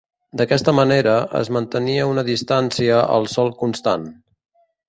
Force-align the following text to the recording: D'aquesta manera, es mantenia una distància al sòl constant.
D'aquesta 0.39 0.71
manera, 0.77 1.13
es 1.41 1.51
mantenia 1.59 2.09
una 2.13 2.25
distància 2.31 2.99
al 3.19 3.33
sòl 3.35 3.55
constant. 3.63 4.09